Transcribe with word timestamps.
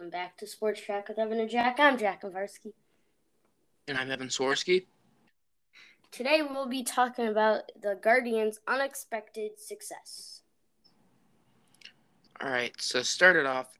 Welcome 0.00 0.18
back 0.18 0.38
to 0.38 0.46
Sports 0.46 0.80
Track 0.80 1.10
with 1.10 1.18
Evan 1.18 1.40
and 1.40 1.50
Jack. 1.50 1.78
I'm 1.78 1.98
Jack 1.98 2.22
Kovarsky. 2.22 2.72
And 3.86 3.98
I'm 3.98 4.10
Evan 4.10 4.28
Swarsky. 4.28 4.86
Today 6.10 6.40
we'll 6.40 6.66
be 6.66 6.82
talking 6.82 7.28
about 7.28 7.70
the 7.82 7.98
Guardians' 8.00 8.60
unexpected 8.66 9.60
success. 9.60 10.40
All 12.40 12.48
right, 12.48 12.72
so 12.80 13.02
started 13.02 13.44
off. 13.44 13.78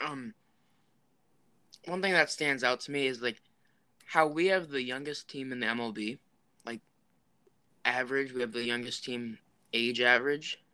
Um, 0.00 0.32
one 1.84 2.00
thing 2.00 2.14
that 2.14 2.30
stands 2.30 2.64
out 2.64 2.80
to 2.80 2.90
me 2.90 3.06
is 3.06 3.20
like 3.20 3.42
how 4.06 4.26
we 4.26 4.46
have 4.46 4.70
the 4.70 4.82
youngest 4.82 5.28
team 5.28 5.52
in 5.52 5.60
the 5.60 5.66
MLB, 5.66 6.16
like 6.64 6.80
average. 7.84 8.32
We 8.32 8.40
have 8.40 8.52
the 8.52 8.64
youngest 8.64 9.04
team 9.04 9.36
age 9.74 10.00
average. 10.00 10.64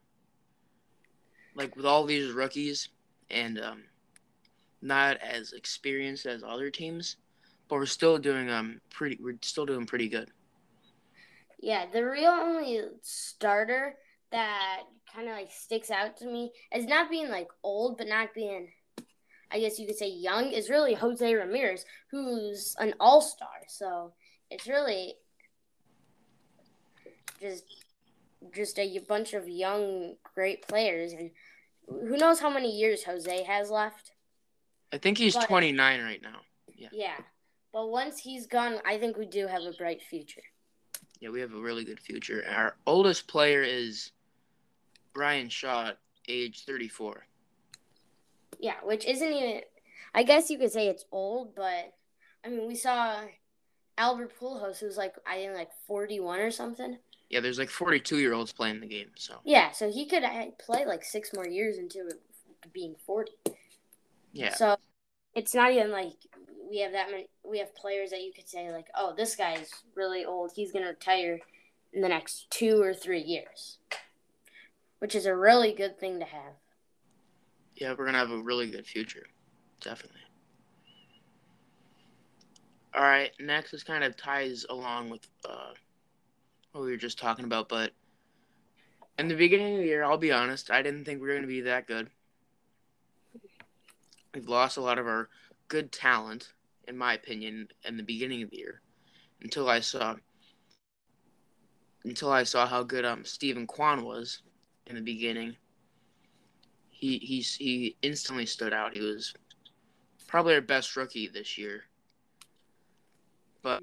Like 1.57 1.75
with 1.75 1.85
all 1.85 2.05
these 2.05 2.31
rookies 2.31 2.91
and 3.29 3.59
um, 3.59 3.83
not 4.83 5.19
as 5.19 5.53
experienced 5.53 6.27
as 6.27 6.43
other 6.43 6.71
teams, 6.71 7.17
but 7.69 7.77
we're 7.77 7.87
still 7.87 8.19
doing 8.19 8.51
um 8.51 8.81
pretty. 8.91 9.19
We're 9.21 9.39
still 9.43 9.67
doing 9.67 9.87
pretty 9.87 10.09
good. 10.09 10.31
Yeah, 11.61 11.87
the 11.93 12.05
real 12.05 12.31
only 12.31 12.83
starter 13.03 13.97
that 14.33 14.83
kind 15.13 15.29
of 15.29 15.35
like 15.35 15.51
sticks 15.51 15.91
out 15.91 16.17
to 16.19 16.27
me 16.27 16.53
as 16.73 16.87
not 16.87 17.11
being 17.11 17.29
like 17.29 17.49
old, 17.63 17.99
but 17.99 18.07
not 18.07 18.33
being, 18.35 18.69
I 19.51 19.61
guess 19.61 19.79
you 19.79 19.87
could 19.87 19.97
say 19.97 20.09
young, 20.09 20.53
is 20.53 20.71
really 20.71 20.95
Jose 20.95 21.35
Ramirez, 21.35 21.85
who's 22.11 22.75
an 22.79 22.95
all 22.99 23.21
star. 23.21 23.49
So 23.69 24.13
it's 24.51 24.67
really 24.67 25.15
just 27.41 27.65
just 28.55 28.79
a 28.79 28.99
bunch 29.07 29.35
of 29.35 29.49
young, 29.49 30.15
great 30.35 30.67
players, 30.67 31.13
and 31.13 31.31
who 31.87 32.17
knows 32.17 32.41
how 32.41 32.49
many 32.49 32.71
years 32.71 33.05
Jose 33.05 33.43
has 33.45 33.71
left. 33.71 34.13
I 34.93 34.99
think 34.99 35.19
he's 35.19 35.35
but, 35.35 35.47
29 35.47 36.03
right 36.03 36.23
now. 36.23 36.41
Yeah. 36.75 36.89
Yeah. 36.93 37.17
But 37.73 37.89
once 37.89 38.19
he's 38.19 38.47
gone, 38.47 38.79
I 38.85 38.99
think 38.99 39.17
we 39.17 39.27
do 39.27 39.47
have 39.47 39.63
a 39.63 39.73
bright 39.73 40.03
future. 40.03 40.43
Yeah, 41.21 41.29
we 41.29 41.41
have 41.41 41.53
a 41.53 41.61
really 41.61 41.85
good 41.85 42.01
future. 42.01 42.45
Our 42.49 42.77
oldest 42.87 43.29
player 43.29 43.63
is 43.63 44.11
Bryan 45.13 45.49
Shaw, 45.49 45.93
age 46.29 46.65
34. 46.65 47.27
Yeah, 48.59 48.75
which 48.83 49.05
isn't 49.05 49.33
even. 49.33 49.61
I 50.15 50.25
guess 50.25 50.51
you 50.51 50.59
could 50.59 50.73
say 50.73 50.89
it's 50.89 51.05
old, 51.13 51.55
but 51.55 51.93
I 52.45 52.49
mean, 52.49 52.67
we 52.67 52.75
saw 52.75 53.21
Albert 53.97 54.33
Pujols, 54.41 54.79
who's 54.79 54.97
like 54.97 55.15
I 55.27 55.37
think 55.37 55.55
like 55.55 55.71
41 55.87 56.41
or 56.41 56.51
something. 56.51 56.99
Yeah, 57.29 57.41
there's 57.41 57.59
like 57.59 57.71
42 57.71 58.19
year 58.19 58.33
olds 58.33 58.53
playing 58.53 58.81
the 58.81 58.87
game, 58.87 59.11
so. 59.15 59.37
Yeah, 59.45 59.71
so 59.71 59.91
he 59.91 60.07
could 60.07 60.25
uh, 60.25 60.47
play 60.59 60.85
like 60.85 61.05
six 61.05 61.31
more 61.33 61.47
years 61.47 61.79
into 61.79 62.11
being 62.73 62.97
40. 63.07 63.33
Yeah. 64.33 64.55
So 64.55 64.77
it's 65.35 65.55
not 65.55 65.73
even 65.73 65.91
like 65.91 66.15
we 66.69 66.81
have 66.81 66.93
that 66.93 67.11
many. 67.11 67.29
We 67.45 67.59
have 67.59 67.75
players 67.75 68.11
that 68.11 68.23
you 68.23 68.33
could 68.35 68.49
say 68.49 68.71
like, 68.71 68.89
oh, 68.97 69.15
this 69.17 69.37
guy's 69.37 69.71
really 69.95 70.25
old. 70.25 70.53
He's 70.55 70.73
gonna 70.73 70.89
retire 70.89 71.39
in 71.93 72.01
the 72.01 72.09
next 72.09 72.51
two 72.51 72.81
or 72.81 72.95
three 72.95 73.23
years, 73.23 73.79
which 75.01 75.15
is 75.15 75.27
a 75.27 75.35
really 75.35 75.73
good 75.73 75.99
thing 75.99 76.19
to 76.21 76.25
have. 76.25 76.55
Yeah, 77.75 77.95
we're 77.97 78.07
gonna 78.07 78.19
have 78.19 78.31
a 78.31 78.43
really 78.43 78.71
good 78.71 78.87
future, 78.87 79.27
definitely. 79.81 80.21
All 82.95 83.03
right, 83.03 83.31
next 83.39 83.73
is 83.73 83.85
kind 83.85 84.03
of 84.03 84.17
ties 84.17 84.67
along 84.69 85.11
with 85.11 85.27
uh, 85.45 85.73
what 86.73 86.85
we 86.85 86.91
were 86.91 86.97
just 86.97 87.19
talking 87.19 87.45
about, 87.45 87.69
but 87.69 87.93
in 89.19 89.29
the 89.29 89.35
beginning 89.35 89.75
of 89.75 89.81
the 89.81 89.87
year, 89.87 90.03
I'll 90.03 90.19
be 90.19 90.33
honest, 90.33 90.71
I 90.71 90.83
didn't 90.83 91.05
think 91.05 91.21
we 91.21 91.29
were 91.29 91.35
going 91.35 91.43
to 91.43 91.49
be 91.49 91.61
that 91.63 91.87
good. 91.87 92.09
We've 94.35 94.49
lost 94.49 94.77
a 94.77 94.81
lot 94.81 94.99
of 94.99 95.07
our 95.07 95.29
good 95.69 95.91
talent, 95.93 96.53
in 96.87 96.97
my 96.97 97.15
opinion, 97.15 97.69
in 97.85 97.97
the 97.97 98.03
beginning 98.03 98.43
of 98.43 98.51
the 98.51 98.59
year, 98.59 98.81
until 99.43 99.69
I 99.69 99.81
saw 99.81 100.17
until 102.05 102.33
I 102.33 102.45
saw 102.45 102.67
how 102.67 102.83
good 102.83 103.05
um 103.05 103.25
Steven 103.25 103.67
Kwan 103.67 104.05
was 104.05 104.43
in 104.87 104.95
the 104.95 105.03
beginning. 105.03 105.57
He 106.91 107.19
he 107.19 107.41
he 107.41 107.97
instantly 108.03 108.47
stood 108.47 108.73
out. 108.73 108.95
He 108.95 109.01
was 109.01 109.35
probably 110.27 110.55
our 110.55 110.61
best 110.61 110.95
rookie 110.97 111.29
this 111.29 111.59
year. 111.59 111.85
But 113.63 113.83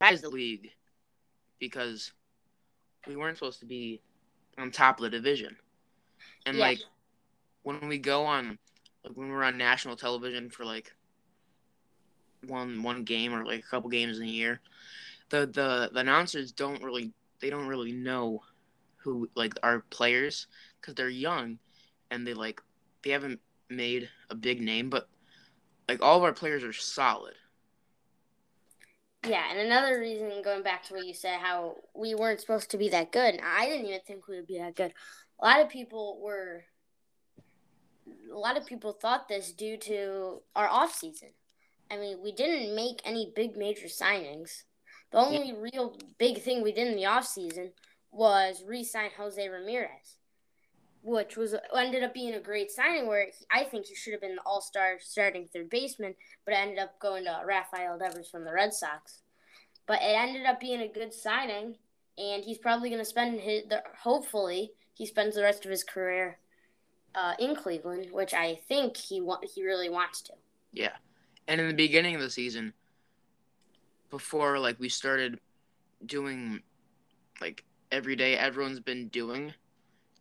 that 0.00 0.12
is 0.12 0.20
the 0.20 0.28
league 0.28 0.70
because 1.58 2.12
we 3.06 3.16
weren't 3.16 3.38
supposed 3.38 3.60
to 3.60 3.66
be 3.66 4.02
on 4.58 4.70
top 4.70 4.98
of 4.98 5.04
the 5.04 5.10
division. 5.10 5.56
And 6.46 6.58
yeah. 6.58 6.64
like 6.64 6.78
when 7.62 7.88
we 7.88 7.98
go 7.98 8.24
on 8.24 8.58
like 9.04 9.16
when 9.16 9.28
we're 9.28 9.44
on 9.44 9.58
national 9.58 9.96
television 9.96 10.50
for 10.50 10.64
like 10.64 10.92
one 12.46 12.82
one 12.82 13.04
game 13.04 13.34
or 13.34 13.44
like 13.44 13.60
a 13.60 13.68
couple 13.68 13.90
games 13.90 14.18
in 14.18 14.24
a 14.24 14.30
year, 14.30 14.60
the 15.30 15.40
the, 15.46 15.90
the 15.92 16.00
announcers 16.00 16.52
don't 16.52 16.82
really 16.82 17.12
they 17.40 17.50
don't 17.50 17.68
really 17.68 17.92
know 17.92 18.42
who 18.96 19.28
like 19.34 19.54
our 19.62 19.80
players 19.90 20.46
because 20.80 20.94
they're 20.94 21.08
young 21.08 21.58
and 22.10 22.26
they 22.26 22.34
like 22.34 22.60
they 23.02 23.10
haven't 23.10 23.40
made 23.68 24.08
a 24.30 24.34
big 24.34 24.60
name, 24.60 24.90
but 24.90 25.08
like 25.88 26.02
all 26.02 26.16
of 26.16 26.22
our 26.22 26.32
players 26.32 26.64
are 26.64 26.72
solid. 26.72 27.34
Yeah, 29.26 29.44
and 29.50 29.58
another 29.58 29.98
reason, 30.00 30.42
going 30.42 30.62
back 30.62 30.84
to 30.84 30.94
what 30.94 31.06
you 31.06 31.14
said, 31.14 31.40
how 31.40 31.76
we 31.94 32.14
weren't 32.14 32.40
supposed 32.40 32.70
to 32.72 32.78
be 32.78 32.90
that 32.90 33.10
good. 33.10 33.40
I 33.42 33.66
didn't 33.66 33.86
even 33.86 34.00
think 34.06 34.28
we 34.28 34.36
would 34.36 34.46
be 34.46 34.58
that 34.58 34.76
good. 34.76 34.92
A 35.40 35.44
lot 35.44 35.60
of 35.60 35.68
people 35.70 36.20
were. 36.20 36.64
A 38.32 38.36
lot 38.38 38.56
of 38.56 38.66
people 38.66 38.92
thought 38.92 39.28
this 39.28 39.52
due 39.52 39.76
to 39.78 40.42
our 40.54 40.68
off 40.68 40.94
season. 40.94 41.30
I 41.90 41.96
mean, 41.96 42.18
we 42.22 42.32
didn't 42.32 42.74
make 42.74 43.00
any 43.04 43.32
big 43.34 43.56
major 43.56 43.86
signings. 43.86 44.62
The 45.10 45.18
only 45.18 45.48
yeah. 45.48 45.54
real 45.58 45.96
big 46.18 46.42
thing 46.42 46.62
we 46.62 46.72
did 46.72 46.88
in 46.88 46.96
the 46.96 47.06
off 47.06 47.26
season 47.26 47.72
was 48.10 48.64
re-sign 48.66 49.10
Jose 49.16 49.48
Ramirez, 49.48 50.18
which 51.02 51.36
was 51.36 51.54
ended 51.76 52.02
up 52.02 52.14
being 52.14 52.34
a 52.34 52.40
great 52.40 52.70
signing. 52.70 53.06
Where 53.06 53.28
I 53.50 53.64
think 53.64 53.86
he 53.86 53.94
should 53.94 54.12
have 54.12 54.22
been 54.22 54.36
the 54.36 54.42
All 54.44 54.60
Star 54.60 54.96
starting 54.98 55.46
third 55.46 55.70
baseman, 55.70 56.14
but 56.44 56.54
ended 56.54 56.78
up 56.78 56.98
going 56.98 57.24
to 57.24 57.42
Rafael 57.44 57.98
Devers 57.98 58.28
from 58.28 58.44
the 58.44 58.52
Red 58.52 58.72
Sox. 58.72 59.20
But 59.86 60.00
it 60.02 60.16
ended 60.16 60.46
up 60.46 60.60
being 60.60 60.80
a 60.80 60.88
good 60.88 61.12
signing, 61.12 61.76
and 62.18 62.44
he's 62.44 62.58
probably 62.58 62.88
going 62.88 63.02
to 63.02 63.04
spend 63.04 63.40
his. 63.40 63.64
The, 63.68 63.82
hopefully, 64.02 64.72
he 64.94 65.06
spends 65.06 65.36
the 65.36 65.42
rest 65.42 65.64
of 65.64 65.70
his 65.70 65.84
career 65.84 66.38
uh, 67.14 67.34
in 67.38 67.54
Cleveland, 67.54 68.08
which 68.10 68.34
I 68.34 68.56
think 68.68 68.96
he 68.96 69.20
wa- 69.20 69.40
he 69.42 69.64
really 69.64 69.88
wants 69.88 70.22
to. 70.22 70.32
Yeah, 70.72 70.92
and 71.48 71.60
in 71.60 71.68
the 71.68 71.74
beginning 71.74 72.14
of 72.14 72.20
the 72.20 72.30
season, 72.30 72.72
before 74.10 74.58
like 74.58 74.78
we 74.78 74.88
started 74.88 75.38
doing 76.06 76.60
like 77.40 77.64
every 77.90 78.16
day, 78.16 78.36
everyone's 78.36 78.80
been 78.80 79.08
doing 79.08 79.54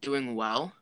doing 0.02 0.36
well. 0.36 0.74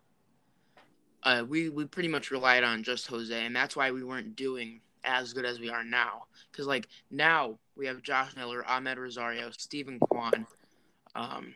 Uh, 1.24 1.44
we 1.48 1.70
we 1.70 1.86
pretty 1.86 2.10
much 2.10 2.32
relied 2.32 2.64
on 2.64 2.84
just 2.84 3.08
Jose, 3.08 3.46
and 3.46 3.56
that's 3.56 3.76
why 3.76 3.92
we 3.92 4.04
weren't 4.04 4.36
doing 4.36 4.82
as 5.04 5.34
good 5.34 5.46
as 5.46 5.60
we 5.60 5.70
are 5.70 5.84
now. 5.84 6.24
Because 6.52 6.68
like 6.68 6.88
now 7.10 7.58
we 7.76 7.86
have 7.86 8.02
Josh 8.02 8.36
Naylor, 8.36 8.64
Amed 8.64 8.98
Rosario, 8.98 9.50
Steven 9.52 10.00
Kwan, 10.00 10.46
um, 11.16 11.54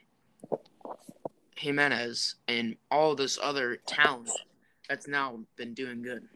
Giménez, 1.58 2.36
and 2.48 2.76
all 2.92 3.16
this 3.16 3.40
other 3.42 3.78
talent 3.88 4.30
that's 4.90 5.08
now 5.08 5.40
been 5.56 5.74
doing 5.74 6.02
good. 6.02 6.28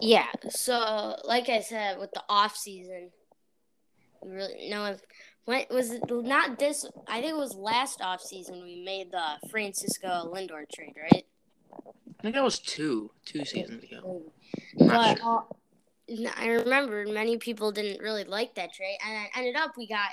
Yeah. 0.00 0.28
So, 0.48 1.16
like 1.24 1.48
I 1.48 1.60
said, 1.60 1.98
with 1.98 2.12
the 2.12 2.22
off 2.28 2.56
season, 2.56 3.10
we 4.22 4.32
really 4.32 4.68
no. 4.68 4.96
When 5.44 5.64
was 5.70 5.90
it 5.90 6.02
not 6.08 6.58
this? 6.58 6.86
I 7.08 7.20
think 7.20 7.32
it 7.32 7.36
was 7.36 7.54
last 7.54 8.00
off 8.00 8.20
season 8.20 8.62
we 8.62 8.82
made 8.84 9.10
the 9.10 9.48
Francisco 9.50 10.32
Lindor 10.32 10.64
trade, 10.72 10.94
right? 10.96 11.26
I 12.18 12.22
think 12.22 12.34
that 12.36 12.44
was 12.44 12.60
two 12.60 13.10
two 13.24 13.44
seasons 13.44 13.82
ago. 13.84 14.22
But 14.78 15.18
sure. 15.18 15.44
uh, 16.08 16.30
I 16.36 16.46
remember 16.46 17.04
many 17.06 17.36
people 17.38 17.72
didn't 17.72 18.00
really 18.00 18.24
like 18.24 18.54
that 18.54 18.72
trade, 18.72 18.98
and 19.04 19.28
ended 19.36 19.56
up 19.56 19.72
we 19.76 19.88
got 19.88 20.10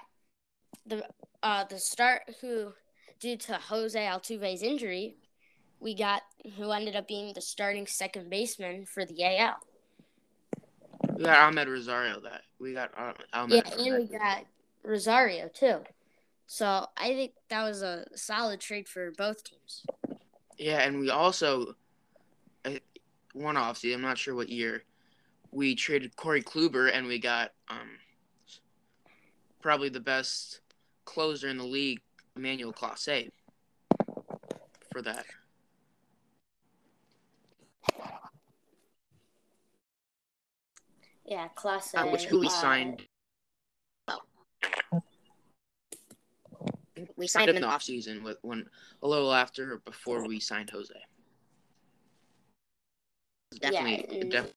the 0.88 1.08
uh 1.44 1.66
the 1.66 1.78
start 1.78 2.24
who 2.42 2.74
due 3.20 3.38
to 3.38 3.54
Jose 3.54 4.00
Altuve's 4.00 4.62
injury, 4.62 5.16
we 5.80 5.96
got 5.96 6.24
who 6.58 6.72
ended 6.72 6.96
up 6.96 7.08
being 7.08 7.34
the 7.34 7.42
starting 7.42 7.88
second 7.88 8.30
baseman 8.30 8.86
for 8.86 9.06
the 9.06 9.24
AL. 9.24 9.58
We 11.16 11.24
got 11.26 11.54
Amed 11.54 11.68
Rosario. 11.68 12.20
That 12.22 12.42
we 12.60 12.74
got 12.74 12.92
Amed. 13.34 13.50
Yeah, 13.50 13.62
and 13.78 14.10
we 14.10 14.18
got 14.18 14.46
Rosario 14.84 15.50
too. 15.50 15.80
So 16.48 16.88
I 16.98 17.14
think 17.14 17.34
that 17.50 17.64
was 17.64 17.82
a 17.82 18.06
solid 18.16 18.60
trade 18.60 18.88
for 18.88 19.12
both 19.12 19.44
teams. 19.44 19.84
Yeah, 20.58 20.82
and 20.82 21.00
we 21.00 21.10
also 21.10 21.76
one 23.34 23.58
off 23.58 23.80
offseason, 23.80 23.96
I'm 23.96 24.02
not 24.02 24.18
sure 24.18 24.36
what 24.36 24.50
year, 24.50 24.84
we 25.52 25.76
traded 25.76 26.16
Corey 26.16 26.42
Kluber 26.42 26.92
and 26.94 27.08
we 27.08 27.20
got 27.20 27.52
um, 27.70 27.90
probably 29.62 29.90
the 29.90 30.00
best 30.00 30.62
closer 31.06 31.48
in 31.48 31.58
the 31.58 31.64
league, 31.64 32.02
Emmanuel 32.40 32.72
Clase 32.72 33.30
for 34.92 35.02
that. 35.02 35.26
Yeah, 41.26 41.50
Clase. 41.56 41.94
Uh, 41.96 42.08
which 42.08 42.32
we 42.32 42.48
uh, 42.48 42.50
signed. 42.50 43.04
We 47.16 47.28
signed 47.28 47.50
in 47.50 47.62
the 47.62 47.68
off 47.68 47.84
season 47.84 48.24
with 48.24 48.38
when 48.42 48.66
a 49.04 49.08
little 49.08 49.34
after 49.34 49.82
before 49.86 50.26
we 50.26 50.40
signed 50.40 50.70
Jose. 50.70 50.94
Definitely, 53.60 54.06
yeah, 54.10 54.22
and, 54.22 54.32
definitely. 54.32 54.56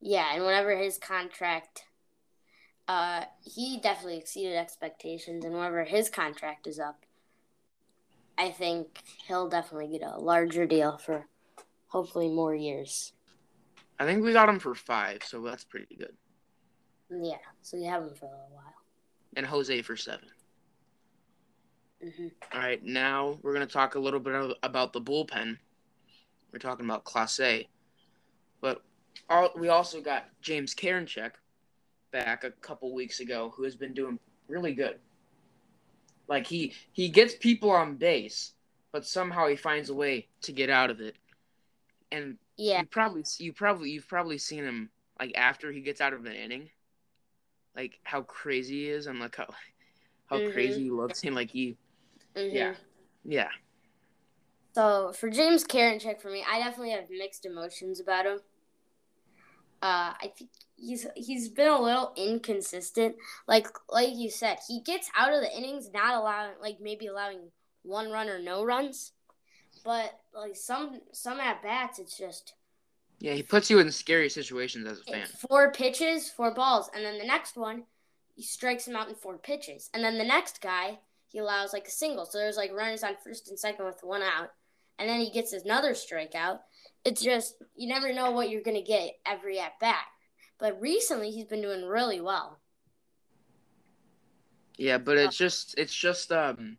Yeah, 0.00 0.34
and 0.34 0.44
whenever 0.44 0.76
his 0.76 0.98
contract 0.98 1.84
uh, 2.88 3.24
he 3.44 3.78
definitely 3.78 4.16
exceeded 4.16 4.56
expectations, 4.56 5.44
and 5.44 5.54
whenever 5.54 5.84
his 5.84 6.08
contract 6.08 6.66
is 6.66 6.80
up, 6.80 7.04
I 8.38 8.50
think 8.50 9.02
he'll 9.26 9.48
definitely 9.48 9.98
get 9.98 10.08
a 10.08 10.18
larger 10.18 10.64
deal 10.66 10.96
for 10.96 11.26
hopefully 11.88 12.28
more 12.28 12.54
years. 12.54 13.12
I 13.98 14.06
think 14.06 14.24
we 14.24 14.32
got 14.32 14.48
him 14.48 14.58
for 14.58 14.74
five, 14.74 15.22
so 15.22 15.42
that's 15.42 15.64
pretty 15.64 15.96
good. 15.96 16.14
Yeah, 17.10 17.36
so 17.62 17.76
you 17.76 17.90
have 17.90 18.02
him 18.02 18.14
for 18.14 18.26
a 18.26 18.30
little 18.30 18.50
while. 18.52 18.74
And 19.36 19.44
Jose 19.44 19.82
for 19.82 19.96
seven. 19.96 20.28
hmm 22.00 22.28
All 22.52 22.60
right, 22.60 22.82
now 22.82 23.38
we're 23.42 23.54
going 23.54 23.66
to 23.66 23.72
talk 23.72 23.96
a 23.96 24.00
little 24.00 24.20
bit 24.20 24.56
about 24.62 24.92
the 24.92 25.00
bullpen. 25.00 25.58
We're 26.52 26.58
talking 26.58 26.86
about 26.86 27.04
Clase. 27.04 27.66
But 28.60 28.82
all, 29.28 29.50
we 29.56 29.68
also 29.68 30.00
got 30.00 30.26
James 30.40 30.74
Karinchak 30.74 31.32
back 32.10 32.44
a 32.44 32.50
couple 32.50 32.94
weeks 32.94 33.20
ago 33.20 33.52
who 33.56 33.64
has 33.64 33.76
been 33.76 33.94
doing 33.94 34.18
really 34.48 34.74
good. 34.74 34.98
Like 36.28 36.46
he 36.46 36.74
he 36.92 37.08
gets 37.08 37.34
people 37.34 37.70
on 37.70 37.96
base, 37.96 38.52
but 38.92 39.06
somehow 39.06 39.46
he 39.48 39.56
finds 39.56 39.88
a 39.90 39.94
way 39.94 40.28
to 40.42 40.52
get 40.52 40.70
out 40.70 40.90
of 40.90 41.00
it. 41.00 41.16
And 42.12 42.38
Yeah, 42.56 42.82
you 42.82 42.86
probably 42.86 43.24
you 43.38 43.52
probably 43.52 43.90
you've 43.90 44.08
probably 44.08 44.38
seen 44.38 44.64
him 44.64 44.90
like 45.20 45.32
after 45.36 45.72
he 45.72 45.82
gets 45.82 46.00
out 46.00 46.12
of 46.14 46.26
an 46.26 46.34
inning, 46.34 46.70
like 47.74 47.98
how 48.04 48.22
crazy 48.22 48.84
he 48.84 48.88
is 48.88 49.06
and 49.06 49.20
like 49.20 49.36
how 49.36 49.46
how 50.26 50.38
Mhm. 50.38 50.40
crazy 50.40 50.84
he 50.84 50.90
looks 50.90 51.24
and 51.24 51.34
like 51.34 51.50
he 51.50 51.76
mhm. 52.36 52.48
yeah 52.50 52.74
yeah 53.24 53.50
So 54.74 55.12
for 55.12 55.28
James 55.30 55.64
Karinchak, 55.64 56.20
for 56.20 56.30
me, 56.30 56.42
I 56.48 56.58
definitely 56.58 56.90
have 56.92 57.10
mixed 57.10 57.44
emotions 57.44 58.00
about 58.00 58.26
him. 58.26 58.40
Uh, 59.80 60.12
I 60.20 60.32
think 60.36 60.50
he's 60.76 61.06
he's 61.14 61.48
been 61.48 61.68
a 61.68 61.80
little 61.80 62.12
inconsistent. 62.16 63.16
Like 63.46 63.68
like 63.88 64.14
you 64.14 64.30
said, 64.30 64.58
he 64.66 64.80
gets 64.82 65.10
out 65.16 65.32
of 65.32 65.40
the 65.40 65.56
innings, 65.56 65.90
not 65.92 66.14
allowing 66.14 66.52
like 66.60 66.78
maybe 66.80 67.06
allowing 67.06 67.50
one 67.82 68.10
run 68.10 68.28
or 68.28 68.38
no 68.38 68.64
runs, 68.64 69.12
but 69.84 70.18
like 70.34 70.56
some 70.56 71.00
some 71.12 71.40
at 71.40 71.62
bats, 71.62 71.98
it's 71.98 72.16
just 72.16 72.54
yeah 73.20 73.34
he 73.34 73.42
puts 73.42 73.70
you 73.70 73.78
in 73.80 73.90
scary 73.90 74.28
situations 74.28 74.86
as 74.86 75.00
a 75.00 75.04
fan. 75.04 75.28
four 75.48 75.72
pitches, 75.72 76.30
four 76.30 76.52
balls, 76.52 76.90
and 76.94 77.04
then 77.04 77.18
the 77.18 77.24
next 77.26 77.56
one, 77.56 77.84
he 78.34 78.42
strikes 78.42 78.86
him 78.86 78.96
out 78.96 79.08
in 79.08 79.14
four 79.14 79.38
pitches, 79.38 79.90
and 79.94 80.02
then 80.04 80.18
the 80.18 80.24
next 80.24 80.60
guy 80.60 80.98
he 81.28 81.38
allows 81.38 81.72
like 81.72 81.86
a 81.86 81.90
single. 81.90 82.24
So 82.24 82.38
there's 82.38 82.56
like 82.56 82.72
runners 82.72 83.04
on 83.04 83.16
first 83.22 83.48
and 83.48 83.58
second 83.58 83.84
with 83.84 84.02
one 84.02 84.22
out, 84.22 84.52
and 84.98 85.08
then 85.08 85.20
he 85.20 85.30
gets 85.30 85.52
another 85.52 85.92
strikeout. 85.92 86.60
It's 87.04 87.22
just 87.22 87.56
you 87.74 87.88
never 87.88 88.12
know 88.12 88.30
what 88.30 88.50
you're 88.50 88.62
gonna 88.62 88.82
get 88.82 89.14
every 89.24 89.58
at 89.58 89.78
bat. 89.80 90.04
But 90.58 90.80
recently 90.80 91.30
he's 91.30 91.46
been 91.46 91.62
doing 91.62 91.84
really 91.84 92.20
well. 92.20 92.58
Yeah, 94.76 94.98
but 94.98 95.16
it's 95.18 95.36
just 95.36 95.76
it's 95.78 95.94
just 95.94 96.30
um 96.32 96.76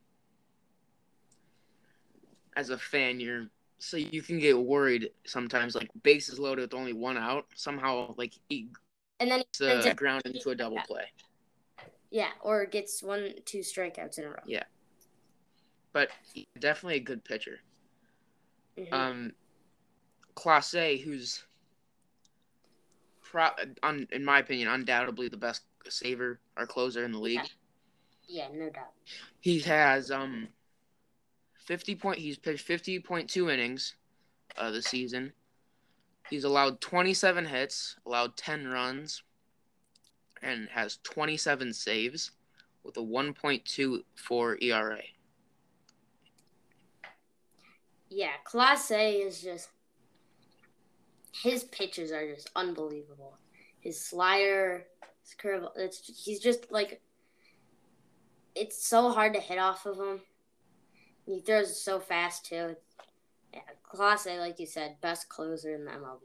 as 2.55 2.69
a 2.69 2.77
fan 2.77 3.19
you're 3.19 3.47
so 3.77 3.95
you 3.95 4.21
can 4.21 4.39
get 4.39 4.57
worried 4.57 5.09
sometimes 5.25 5.75
like 5.75 5.89
bases 6.03 6.39
loaded 6.39 6.61
with 6.61 6.73
only 6.73 6.93
one 6.93 7.17
out 7.17 7.45
somehow 7.55 8.13
like 8.17 8.33
he 8.49 8.67
And 9.19 9.31
then 9.31 9.39
he 9.39 9.65
gets 9.65 9.85
turns 9.85 9.95
ground 9.95 10.21
into 10.25 10.49
a 10.49 10.55
double 10.55 10.75
Yeah. 10.77 10.83
play. 10.83 11.05
yeah, 12.11 12.31
or 12.41 12.65
gets 12.65 13.01
one 13.01 13.33
two 13.45 13.59
strikeouts 13.59 14.17
in 14.17 14.25
a 14.25 14.29
row. 14.29 14.43
Yeah. 14.45 14.63
But 15.93 16.09
definitely 16.59 16.97
a 16.97 17.01
good 17.01 17.23
pitcher. 17.23 17.59
Mhm. 18.77 18.93
Um, 18.93 19.33
Clase, 20.35 21.01
who's, 21.01 21.43
pro- 23.23 23.49
un, 23.83 24.07
in 24.11 24.23
my 24.23 24.39
opinion, 24.39 24.67
undoubtedly 24.69 25.27
the 25.27 25.37
best 25.37 25.63
saver 25.87 26.39
or 26.57 26.65
closer 26.65 27.03
in 27.03 27.11
the 27.11 27.19
league. 27.19 27.41
yeah, 28.27 28.47
no 28.53 28.69
doubt. 28.69 28.91
He 29.39 29.59
has 29.59 30.11
um, 30.11 30.47
fifty 31.55 31.95
point. 31.95 32.19
He's 32.19 32.37
pitched 32.37 32.65
fifty 32.65 32.99
point 32.99 33.29
two 33.29 33.49
innings, 33.49 33.95
uh, 34.57 34.71
this 34.71 34.85
season. 34.85 35.33
He's 36.29 36.43
allowed 36.43 36.79
twenty 36.79 37.13
seven 37.13 37.45
hits, 37.45 37.95
allowed 38.05 38.37
ten 38.37 38.67
runs, 38.67 39.23
and 40.41 40.69
has 40.69 40.99
twenty 41.03 41.37
seven 41.37 41.73
saves, 41.73 42.31
with 42.83 42.97
a 42.97 43.03
one 43.03 43.33
point 43.33 43.65
two 43.65 44.03
four 44.15 44.57
ERA. 44.61 45.01
Yeah, 48.09 48.31
Clase 48.45 49.25
is 49.25 49.41
just 49.41 49.69
his 51.41 51.63
pitches 51.65 52.11
are 52.11 52.27
just 52.27 52.49
unbelievable. 52.55 53.37
His 53.79 53.99
slider, 53.99 54.85
his 55.23 55.33
curve, 55.35 55.63
it's 55.77 55.99
he's 56.23 56.39
just 56.39 56.71
like 56.71 57.01
it's 58.55 58.85
so 58.85 59.09
hard 59.11 59.33
to 59.33 59.39
hit 59.39 59.57
off 59.57 59.85
of 59.85 59.97
him. 59.97 60.19
He 61.25 61.39
throws 61.39 61.81
so 61.81 61.99
fast 61.99 62.45
too. 62.45 62.75
Yeah, 63.53 63.61
Clase, 63.89 64.37
like 64.37 64.59
you 64.59 64.65
said, 64.65 64.97
best 65.01 65.29
closer 65.29 65.73
in 65.73 65.85
the 65.85 65.91
MLB. 65.91 66.19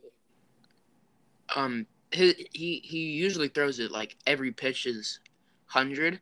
um 1.55 1.87
his, 2.11 2.35
he 2.53 2.81
he 2.85 2.99
usually 3.13 3.49
throws 3.49 3.79
it 3.79 3.93
like 3.93 4.17
every 4.27 4.51
pitch 4.51 4.87
is 4.87 5.21
hundred, 5.67 6.21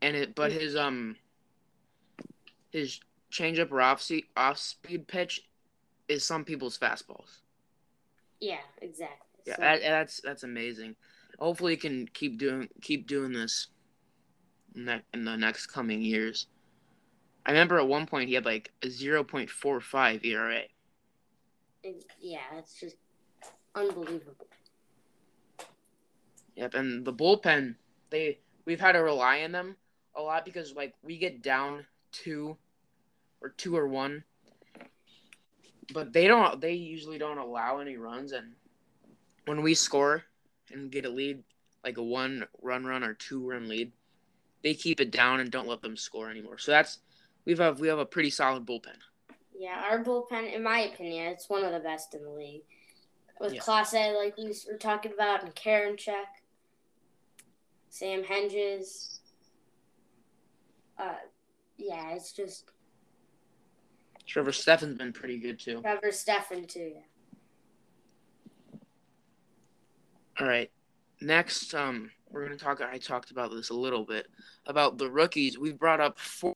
and 0.00 0.16
it 0.16 0.34
but 0.34 0.50
his 0.50 0.76
um 0.76 1.16
his 2.70 3.00
changeup 3.30 3.70
or 3.70 3.82
off 3.82 4.00
speed 4.00 4.24
off 4.34 4.56
speed 4.56 5.06
pitch 5.06 5.42
is 6.08 6.24
some 6.24 6.44
people's 6.44 6.78
fastballs. 6.78 7.38
Yeah, 8.40 8.58
exactly. 8.80 9.16
Yeah, 9.46 9.56
So- 9.56 9.62
that, 9.62 9.80
that's 9.82 10.20
that's 10.20 10.42
amazing. 10.42 10.96
Hopefully, 11.38 11.72
he 11.72 11.76
can 11.76 12.08
keep 12.14 12.38
doing 12.38 12.68
keep 12.80 13.06
doing 13.06 13.32
this 13.32 13.68
in, 14.74 14.86
that, 14.86 15.02
in 15.12 15.24
the 15.24 15.36
next 15.36 15.66
coming 15.66 16.00
years. 16.02 16.46
I 17.44 17.50
remember 17.52 17.78
at 17.78 17.86
one 17.86 18.06
point 18.06 18.28
he 18.28 18.34
had 18.34 18.44
like 18.44 18.72
a 18.82 18.88
zero 18.90 19.22
point 19.22 19.50
four 19.50 19.80
five 19.80 20.24
ERA. 20.24 20.62
it- 21.82 22.04
yeah, 22.20 22.40
it's 22.56 22.80
just 22.80 22.96
unbelievable. 23.74 24.48
Yep, 26.56 26.74
and 26.74 27.04
the 27.04 27.12
bullpen, 27.12 27.74
they 28.10 28.38
we've 28.64 28.80
had 28.80 28.92
to 28.92 28.98
rely 29.00 29.42
on 29.42 29.52
them 29.52 29.76
a 30.14 30.22
lot 30.22 30.44
because 30.44 30.74
like 30.74 30.94
we 31.02 31.18
get 31.18 31.42
down 31.42 31.84
two 32.12 32.56
or 33.42 33.50
two 33.50 33.76
or 33.76 33.86
one, 33.86 34.24
but 35.92 36.12
they 36.12 36.26
don't. 36.26 36.60
They 36.60 36.72
usually 36.72 37.18
don't 37.18 37.38
allow 37.38 37.78
any 37.78 37.96
runs, 37.96 38.32
and 38.32 38.52
when 39.44 39.62
we 39.62 39.74
score 39.74 40.24
and 40.72 40.90
get 40.90 41.04
a 41.04 41.10
lead, 41.10 41.42
like 41.84 41.96
a 41.98 42.02
one 42.02 42.46
run 42.62 42.84
run 42.84 43.04
or 43.04 43.14
two 43.14 43.48
run 43.48 43.68
lead, 43.68 43.92
they 44.62 44.74
keep 44.74 45.00
it 45.00 45.10
down 45.10 45.40
and 45.40 45.50
don't 45.50 45.68
let 45.68 45.82
them 45.82 45.96
score 45.96 46.30
anymore. 46.30 46.58
So 46.58 46.72
that's 46.72 46.98
we've 47.44 47.58
have 47.58 47.80
we 47.80 47.88
have 47.88 47.98
a 47.98 48.06
pretty 48.06 48.30
solid 48.30 48.66
bullpen. 48.66 48.96
Yeah, 49.58 49.82
our 49.90 50.02
bullpen, 50.02 50.52
in 50.52 50.62
my 50.62 50.80
opinion, 50.80 51.28
it's 51.28 51.48
one 51.48 51.64
of 51.64 51.72
the 51.72 51.80
best 51.80 52.14
in 52.14 52.22
the 52.22 52.30
league. 52.30 52.62
With 53.40 53.54
Yeah. 53.54 53.60
Clase, 53.60 54.14
like 54.16 54.36
we 54.36 54.52
were 54.70 54.78
talking 54.78 55.12
about, 55.12 55.42
and 55.42 55.54
Karinchak, 55.54 56.26
Sam 57.88 58.22
Hentges. 58.22 59.20
Uh, 60.98 61.16
yeah, 61.76 62.12
it's 62.14 62.32
just 62.32 62.70
Trevor 64.26 64.52
Stephan's 64.52 64.98
been 64.98 65.12
pretty 65.12 65.38
good 65.38 65.58
too. 65.58 65.80
Trevor 65.80 66.10
Stephan 66.10 66.66
too. 66.66 66.92
Yeah. 66.94 67.00
All 70.38 70.46
right. 70.46 70.70
Next, 71.20 71.74
um, 71.74 72.10
we're 72.30 72.44
gonna 72.44 72.56
talk. 72.56 72.80
I 72.80 72.98
talked 72.98 73.30
about 73.30 73.50
this 73.50 73.70
a 73.70 73.74
little 73.74 74.04
bit 74.04 74.26
about 74.66 74.98
the 74.98 75.10
rookies. 75.10 75.58
We've 75.58 75.78
brought 75.78 76.00
up 76.00 76.18
four 76.18 76.54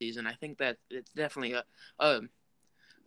season. 0.00 0.26
I 0.26 0.34
think 0.34 0.58
that 0.58 0.76
it's 0.90 1.10
definitely 1.10 1.54
a 1.54 1.64
a, 1.98 2.20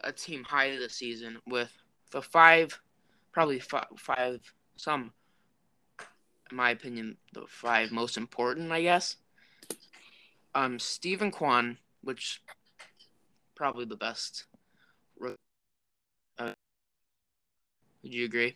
a 0.02 0.12
team 0.12 0.44
high 0.44 0.72
this 0.72 0.96
season 0.96 1.38
with 1.48 1.72
the 2.12 2.22
five, 2.22 2.80
probably 3.32 3.60
five, 3.60 3.86
five 3.98 4.42
some, 4.76 5.14
in 6.50 6.58
my 6.58 6.72
opinion, 6.72 7.16
the 7.34 7.46
five 7.48 7.92
most 7.92 8.18
important. 8.18 8.72
I 8.72 8.82
guess. 8.82 9.18
Um, 10.56 10.80
Steven 10.80 11.30
Kwan, 11.30 11.78
which 12.02 12.42
probably 13.60 13.84
the 13.86 13.98
best. 13.98 14.46
Uh, 16.40 16.54
would 18.02 18.14
you 18.14 18.24
agree? 18.26 18.56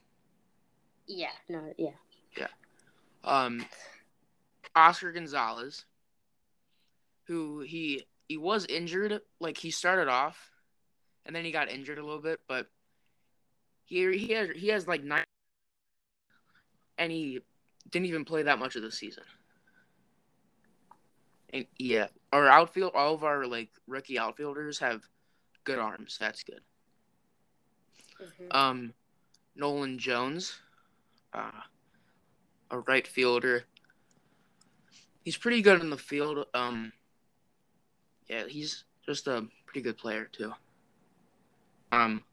Yeah, 1.06 1.28
no, 1.50 1.74
Yeah. 1.78 1.92
yeah. 2.38 2.48
um, 3.26 3.66
Oscar 4.74 5.12
Gonzalez, 5.12 5.84
who 7.28 7.60
he 7.60 8.06
he 8.30 8.38
was 8.38 8.66
injured. 8.66 9.20
Like 9.42 9.58
he 9.58 9.72
started 9.72 10.08
off, 10.08 10.52
and 11.26 11.36
then 11.36 11.44
he 11.44 11.52
got 11.52 11.70
injured 11.70 12.00
a 12.00 12.06
little 12.06 12.22
bit, 12.22 12.40
but 12.48 12.68
He 13.86 14.18
he 14.18 14.32
has 14.34 14.50
he 14.56 14.70
has 14.70 14.88
like 14.88 15.04
nine, 15.04 15.26
and 16.98 17.12
he 17.12 17.42
didn't 17.92 18.08
even 18.08 18.24
play 18.24 18.44
that 18.44 18.60
much 18.60 18.78
of 18.78 18.82
the 18.82 18.92
season. 18.92 19.24
And 21.54 21.66
yeah, 21.78 22.08
our 22.34 22.48
outfield, 22.48 22.94
all 22.96 23.14
of 23.14 23.24
our 23.24 23.46
like 23.46 23.70
rookie 23.88 24.18
outfielders 24.18 24.80
have 24.80 25.08
good 25.64 25.78
arms. 25.78 26.18
That's 26.20 26.44
good. 26.44 26.62
Mhm. 28.20 28.56
Um, 28.56 28.94
Nolan 29.56 30.00
Jones, 30.00 30.60
uh, 31.32 31.62
a 32.72 32.80
right 32.80 33.08
fielder. 33.08 33.66
He's 35.24 35.38
pretty 35.38 35.62
good 35.62 35.80
in 35.80 35.92
the 35.92 35.98
field. 35.98 36.48
Um, 36.56 36.92
yeah, 38.28 38.48
he's 38.48 38.84
just 39.06 39.28
a 39.28 39.48
pretty 39.66 39.82
good 39.82 39.98
player 39.98 40.26
too. 40.26 40.54
Um, 41.92 42.24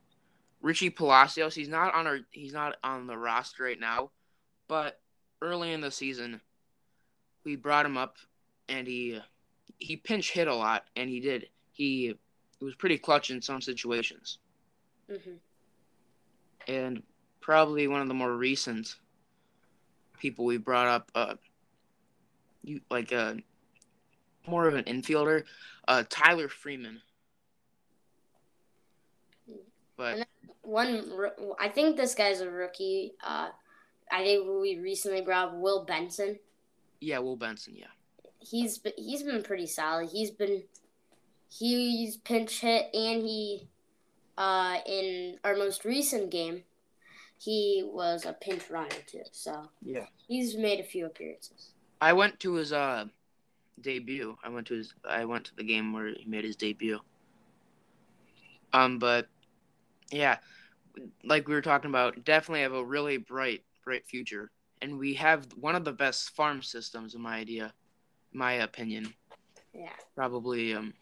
Richie 0.63 0.91
Palacios, 0.91 1.55
he's 1.55 1.69
not 1.69 1.95
on 1.95 2.07
our, 2.07 2.21
he's 2.31 2.55
not 2.55 2.79
on 2.83 3.07
the 3.07 3.19
roster 3.19 3.65
right 3.65 3.79
now, 3.79 4.11
but 4.67 5.01
early 5.43 5.73
in 5.73 5.83
the 5.83 5.91
season, 5.91 6.41
we 7.45 7.57
brought 7.57 7.85
him 7.85 7.99
up, 7.99 8.17
and 8.69 8.87
he 8.87 9.21
he 9.79 9.97
pinch 9.97 10.31
hit 10.33 10.49
a 10.49 10.55
lot, 10.55 10.85
and 10.97 11.09
he 11.09 11.21
did 11.21 11.49
he, 11.73 12.15
he 12.59 12.65
was 12.65 12.75
pretty 12.75 12.99
clutch 12.99 13.31
in 13.31 13.41
some 13.41 13.61
situations 13.61 14.39
Mhm. 15.11 15.39
and 16.69 17.03
probably 17.41 17.89
one 17.89 18.01
of 18.03 18.09
the 18.09 18.15
more 18.15 18.37
recent 18.37 18.97
people 20.19 20.45
we 20.45 20.59
brought 20.59 20.87
up 20.87 21.11
uh 21.15 21.35
you 22.63 22.81
like 22.91 23.13
uh 23.13 23.35
more 24.47 24.69
of 24.69 24.75
an 24.75 24.85
infielder 24.85 25.45
uh 25.89 26.03
Tyler 26.11 26.49
Freeman 26.49 27.01
but 29.97 30.27
One, 30.63 31.11
I 31.59 31.69
think 31.69 31.97
this 31.97 32.15
guy's 32.15 32.41
a 32.41 32.51
rookie. 32.51 33.13
Uh, 33.23 33.49
I 34.11 34.25
think 34.25 34.47
we 34.49 34.79
recently 34.79 35.21
brought 35.21 35.49
up 35.49 35.55
Will 35.57 35.85
Benson. 35.85 36.39
yeah 37.01 37.19
Will 37.19 37.37
Benson 37.37 37.75
yeah 37.77 37.87
He's 38.41 38.79
been, 38.79 38.93
he's 38.97 39.23
been 39.23 39.43
pretty 39.43 39.67
solid. 39.67 40.11
He's 40.11 40.31
been 40.31 40.63
he's 41.51 42.17
pinch 42.19 42.61
hit 42.61 42.95
and 42.95 43.23
he 43.23 43.69
uh 44.39 44.79
in 44.87 45.37
our 45.43 45.57
most 45.57 45.85
recent 45.85 46.31
game 46.31 46.63
he 47.39 47.83
was 47.85 48.25
a 48.25 48.33
pinch 48.33 48.71
runner 48.71 48.89
too. 49.07 49.23
So 49.33 49.69
yeah 49.83 50.07
he's 50.29 50.57
made 50.57 50.81
a 50.81 50.85
few 50.85 51.07
appearances. 51.07 51.73
I 52.01 52.13
went 52.13 52.39
to 52.41 52.55
his 52.55 52.73
uh 52.73 53.07
debut 53.81 54.37
I 54.45 54.49
went 54.49 54.67
to 54.69 54.75
his 54.75 54.95
I 55.09 55.25
went 55.25 55.47
to 55.47 55.57
the 55.57 55.65
game 55.65 55.93
where 55.93 56.09
he 56.09 56.25
made 56.27 56.45
his 56.45 56.57
debut 56.57 57.01
um 58.73 58.99
but 58.99 59.27
yeah 60.11 60.37
like 61.25 61.49
we 61.49 61.55
were 61.55 61.63
talking 61.63 61.91
about 61.91 62.25
definitely 62.25 62.63
have 62.63 62.75
a 62.75 62.85
really 62.85 63.17
bright 63.17 63.63
bright 63.85 64.07
future 64.07 64.51
and 64.83 64.99
we 64.99 65.15
have 65.15 65.47
one 65.59 65.75
of 65.75 65.85
the 65.85 65.93
best 65.93 66.31
farm 66.31 66.63
systems 66.63 67.15
in 67.15 67.21
my 67.21 67.37
idea 67.37 67.73
my 68.33 68.53
opinion 68.55 69.13
Yeah. 69.75 69.93
probably 70.15 70.75
um 70.75 70.95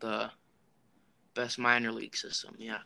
the 0.00 0.30
best 1.34 1.58
minor 1.58 1.90
league 1.92 2.16
system 2.16 2.54
yeah 2.58 2.78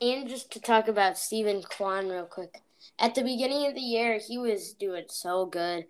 And 0.00 0.28
just 0.28 0.50
to 0.52 0.60
talk 0.60 0.88
about 0.88 1.16
Steven 1.18 1.62
Kwan 1.62 2.08
real 2.08 2.24
quick. 2.26 2.60
At 2.98 3.14
the 3.14 3.22
beginning 3.22 3.66
of 3.68 3.74
the 3.74 3.80
year, 3.80 4.18
he 4.18 4.36
was 4.38 4.72
doing 4.72 5.04
so 5.08 5.46
good. 5.46 5.86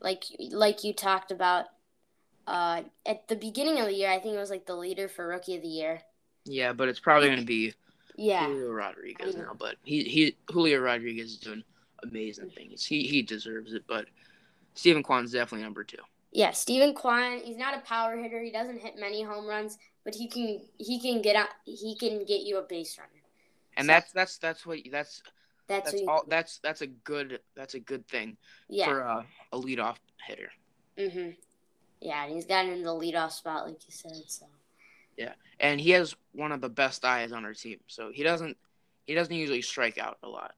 Like 0.00 0.22
like 0.52 0.84
you 0.84 0.92
talked 0.92 1.32
about 1.32 1.64
uh 2.46 2.82
at 3.04 3.26
the 3.28 3.34
beginning 3.36 3.80
of 3.80 3.86
the 3.86 3.94
year, 3.94 4.10
I 4.10 4.20
think 4.20 4.34
it 4.34 4.38
was 4.38 4.50
like 4.50 4.66
the 4.66 4.76
leader 4.76 5.08
for 5.08 5.26
rookie 5.26 5.56
of 5.56 5.62
the 5.62 5.68
year. 5.68 6.00
yeah 6.44 6.72
but 6.72 6.88
it's 6.88 7.00
probably 7.00 7.28
going 7.28 7.40
to 7.40 7.44
be 7.44 7.74
Yeah. 8.16 8.46
Julio 8.46 8.70
Rodriguez 8.70 9.34
now 9.36 9.54
but 9.58 9.74
he 9.82 10.04
he 10.04 10.36
Julio 10.50 10.78
Rodriguez 10.78 11.32
is 11.32 11.38
doing 11.38 11.64
amazing 12.04 12.50
things 12.50 12.86
he 12.86 13.02
he 13.08 13.22
deserves 13.22 13.72
it 13.74 13.82
but 13.88 14.06
Steven 14.78 15.02
Kwan's 15.02 15.32
definitely 15.32 15.64
number 15.64 15.82
2 15.82 15.96
Yeah, 16.30 16.52
Steven 16.52 16.94
Kwan, 16.94 17.40
he's 17.44 17.56
not 17.56 17.76
a 17.76 17.80
power 17.80 18.16
hitter. 18.16 18.40
He 18.40 18.52
doesn't 18.52 18.78
hit 18.80 18.94
many 18.96 19.22
home 19.24 19.44
runs, 19.44 19.76
but 20.04 20.14
he 20.14 20.28
can 20.28 20.60
he 20.78 21.00
can 21.00 21.20
get 21.20 21.34
out 21.34 21.48
he 21.64 21.96
can 21.96 22.24
get 22.24 22.42
you 22.42 22.58
a 22.58 22.62
base 22.62 22.96
runner. 22.96 23.10
and 23.76 23.86
So- 23.86 23.92
that's 23.92 24.12
that's 24.12 24.38
that's 24.38 24.64
what 24.64 24.78
that's 24.92 25.22
That's, 25.66 25.90
that's 25.92 26.04
all 26.06 26.24
that's 26.28 26.58
that's 26.58 26.80
a 26.82 26.86
good 26.86 27.40
that's 27.56 27.74
a 27.74 27.80
good 27.80 28.06
thing 28.06 28.36
yeah. 28.68 28.86
for 28.86 29.02
uh, 29.06 29.22
a 29.52 29.58
leadoff 29.58 29.96
hitter 30.26 30.50
mhm. 30.96 31.36
Yeah, 32.00 32.24
and 32.24 32.32
he's 32.32 32.46
gotten 32.46 32.70
in 32.70 32.82
the 32.84 32.90
leadoff 32.90 33.32
spot 33.32 33.66
like 33.66 33.84
you 33.86 33.92
said, 33.92 34.12
so 34.28 34.46
Yeah, 35.16 35.32
and 35.58 35.80
he 35.80 35.90
has 35.90 36.14
one 36.32 36.52
of 36.52 36.60
the 36.60 36.68
best 36.68 37.04
eyes 37.04 37.32
on 37.32 37.44
our 37.44 37.52
team 37.54 37.80
so 37.88 38.12
he 38.12 38.22
doesn't 38.22 38.56
he 39.08 39.14
doesn't 39.14 39.34
usually 39.34 39.62
strike 39.62 39.98
out 39.98 40.18
a 40.22 40.28
lot 40.28 40.54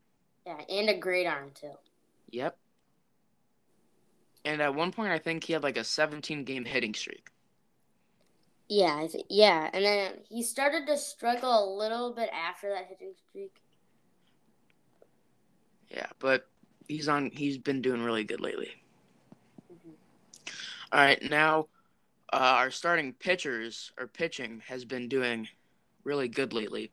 yeah, 0.46 0.60
and 0.68 0.88
a 0.90 0.98
great 0.98 1.26
arm 1.26 1.50
too. 1.54 1.72
Yep. 2.30 2.56
And 4.44 4.62
at 4.62 4.74
one 4.74 4.92
point, 4.92 5.12
I 5.12 5.18
think 5.18 5.44
he 5.44 5.52
had 5.52 5.62
like 5.62 5.76
a 5.76 5.84
17 5.84 6.44
game 6.44 6.64
hitting 6.64 6.94
streak. 6.94 7.28
Yeah, 8.68 8.94
I 8.94 9.08
yeah, 9.28 9.68
and 9.72 9.84
then 9.84 10.12
he 10.28 10.42
started 10.44 10.86
to 10.86 10.96
struggle 10.96 11.50
a 11.50 11.76
little 11.76 12.14
bit 12.14 12.30
after 12.32 12.68
that 12.70 12.86
hitting 12.88 13.14
streak. 13.28 13.56
Yeah, 15.90 16.06
but 16.20 16.48
he's 16.86 17.08
on. 17.08 17.32
He's 17.32 17.58
been 17.58 17.82
doing 17.82 18.02
really 18.02 18.22
good 18.22 18.40
lately. 18.40 18.70
Mhm. 19.72 19.94
All 20.92 21.00
right, 21.00 21.20
now 21.28 21.66
uh, 22.32 22.36
our 22.36 22.70
starting 22.70 23.12
pitchers 23.12 23.92
or 23.98 24.06
pitching 24.06 24.62
has 24.66 24.84
been 24.84 25.08
doing 25.08 25.48
really 26.04 26.28
good 26.28 26.52
lately. 26.52 26.92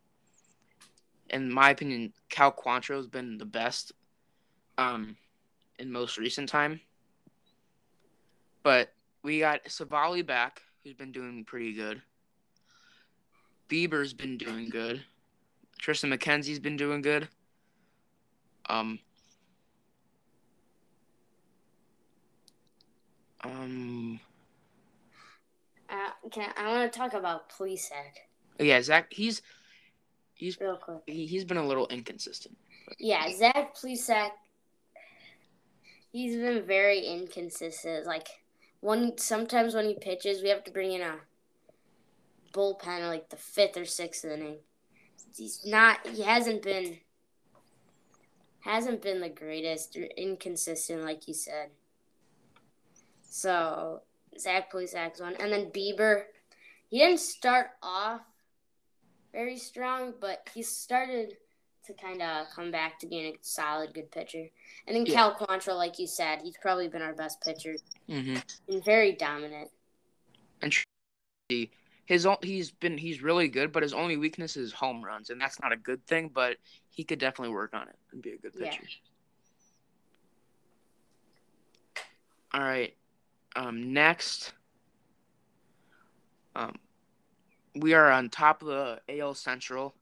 In 1.29 1.51
my 1.51 1.69
opinion, 1.69 2.11
Cal 2.29 2.51
Quantrill 2.51 2.97
has 2.97 3.07
been 3.07 3.37
the 3.37 3.45
best 3.45 3.91
um, 4.77 5.15
in 5.77 5.91
most 5.91 6.17
recent 6.17 6.49
time. 6.49 6.81
But 8.67 8.91
we 9.23 9.39
got 9.39 9.63
Civale 9.69 10.27
back, 10.27 10.61
who's 10.83 10.93
been 10.93 11.13
doing 11.13 11.45
pretty 11.45 11.71
good. 11.71 12.01
Bieber's 13.69 14.13
been 14.13 14.37
doing 14.37 14.67
good. 14.67 15.05
Triston 15.81 16.13
McKenzie's 16.13 16.59
been 16.59 16.75
doing 16.75 17.01
good. 17.01 17.29
Um, 18.67 18.99
um, 23.45 24.19
Uh, 25.89 25.95
can 26.29 26.51
I, 26.57 26.65
I 26.65 26.77
want 26.77 26.91
to 26.91 26.99
talk 26.99 27.13
about 27.13 27.49
Plesac 27.49 28.17
yeah, 28.59 28.81
Zach. 28.81 29.07
He's 29.13 29.41
he's 30.33 30.59
real 30.59 30.75
quick. 30.75 31.03
he, 31.07 31.25
he's 31.25 31.45
been 31.45 31.55
a 31.55 31.65
little 31.65 31.87
inconsistent. 31.87 32.57
Yeah, 32.99 33.31
Zach 33.33 33.77
Plesac. 33.77 34.31
He's 36.11 36.35
been 36.35 36.65
very 36.67 36.99
inconsistent. 36.99 38.05
Like 38.05 38.27
one, 38.79 39.17
sometimes 39.17 39.73
when 39.73 39.85
he 39.85 39.95
pitches, 39.95 40.41
we 40.41 40.49
have 40.49 40.63
to 40.65 40.71
bring 40.71 40.91
in 40.91 41.01
a 41.01 41.15
bullpen 42.53 43.07
like 43.07 43.29
the 43.29 43.35
fifth 43.35 43.77
or 43.77 43.85
sixth 43.85 44.25
inning. 44.25 44.57
He's 45.35 45.65
not. 45.65 46.05
He 46.07 46.23
hasn't 46.23 46.63
been. 46.63 46.97
Hasn't 48.61 49.01
been 49.01 49.21
the 49.21 49.29
greatest. 49.29 49.95
or 49.95 50.03
Inconsistent, 50.17 51.03
like 51.03 51.27
you 51.27 51.33
said. 51.33 51.69
So 53.29 54.01
Zach 54.39 54.71
Plesac's 54.71 55.19
one, 55.19 55.35
and 55.39 55.51
then 55.51 55.71
Bieber. 55.71 56.23
He 56.89 56.99
didn't 56.99 57.19
start 57.19 57.71
off 57.83 58.21
very 59.33 59.57
strong, 59.57 60.13
but 60.19 60.47
he 60.53 60.63
started 60.63 61.35
to 61.87 61.93
kind 61.93 62.21
of 62.21 62.47
come 62.53 62.71
back 62.71 62.99
to 62.99 63.07
being 63.07 63.33
a 63.33 63.37
solid, 63.41 63.93
good 63.93 64.11
pitcher. 64.11 64.45
And 64.85 64.95
then 64.95 65.05
Yeah. 65.05 65.13
Cal 65.13 65.35
Quantrill, 65.35 65.77
like 65.77 65.99
you 65.99 66.07
said, 66.07 66.41
he's 66.41 66.57
probably 66.57 66.87
been 66.87 67.01
our 67.01 67.13
best 67.13 67.41
pitcher 67.41 67.75
Mm-hmm. 68.09 68.37
and 68.69 68.85
very 68.85 69.13
dominant. 69.13 69.69
And 70.61 70.73
his 72.05 72.27
he's 72.41 72.71
been 72.71 72.97
he's 72.97 73.21
really 73.21 73.47
good, 73.47 73.71
but 73.71 73.83
his 73.83 73.93
only 73.93 74.17
weakness 74.17 74.55
is 74.57 74.71
home 74.73 75.03
runs, 75.03 75.29
and 75.29 75.39
that's 75.39 75.61
not 75.61 75.71
a 75.71 75.77
good 75.77 76.05
thing. 76.07 76.29
But 76.33 76.57
he 76.89 77.03
could 77.03 77.19
definitely 77.19 77.53
work 77.53 77.73
on 77.73 77.87
it 77.87 77.95
and 78.11 78.21
be 78.21 78.31
a 78.31 78.37
good 78.37 78.53
Yeah. 78.55 78.71
pitcher. 78.71 78.87
All 82.53 82.61
right. 82.61 82.95
Um, 83.55 83.91
next, 83.93 84.53
um, 86.55 86.75
we 87.75 87.93
are 87.93 88.09
on 88.11 88.29
top 88.29 88.61
of 88.61 88.67
the 88.67 89.01
AL 89.09 89.33
Central 89.35 89.95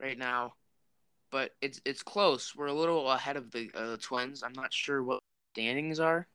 right 0.00 0.16
now, 0.16 0.54
but 1.30 1.52
it's 1.60 1.80
it's 1.84 2.02
close. 2.02 2.54
We're 2.56 2.66
a 2.66 2.72
little 2.72 3.10
ahead 3.10 3.36
of 3.36 3.50
the 3.50 3.70
uh, 3.74 3.96
Twins. 4.00 4.42
I'm 4.42 4.52
not 4.54 4.72
sure 4.72 5.02
what 5.02 5.20
standings 5.54 6.00
are. 6.00 6.26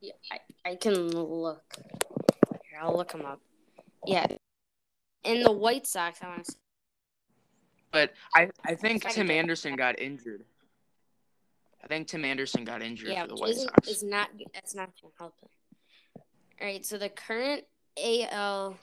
Yeah, 0.00 0.12
I, 0.32 0.70
I 0.70 0.74
can 0.76 0.94
look. 1.10 1.62
Here, 2.68 2.80
I'll 2.80 2.96
look 2.96 3.12
them 3.12 3.24
up. 3.24 3.40
Yeah. 4.06 4.26
in 5.24 5.42
the 5.42 5.52
White 5.52 5.86
Sox, 5.86 6.18
I 6.22 6.28
want 6.28 6.44
to. 6.46 6.54
But 7.92 8.12
I, 8.34 8.48
I 8.64 8.74
think 8.74 9.08
Tim. 9.08 9.30
Anderson 9.30 9.76
got 9.76 10.00
injured. 10.00 10.44
I 11.84 11.86
think 11.88 12.08
Tim 12.08 12.24
Anderson 12.24 12.64
got 12.64 12.82
injured 12.82 13.10
Yeah, 13.10 13.22
for 13.22 13.28
the 13.28 13.34
White 13.36 13.54
Sox. 13.56 13.88
is 13.88 14.02
not. 14.02 14.30
That's 14.54 14.74
not 14.74 14.90
going 15.00 15.12
to 15.12 15.18
help 15.18 15.34
him. 15.42 15.48
All 16.60 16.66
right, 16.66 16.84
so 16.86 16.96
the 16.96 17.08
current 17.08 17.64
AL 18.02 18.76